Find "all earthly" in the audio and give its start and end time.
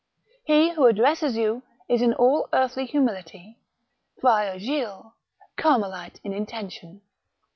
2.15-2.87